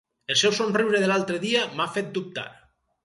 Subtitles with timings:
[0.35, 2.47] El seu somriure de l'altre dia m'ha fet dubtar...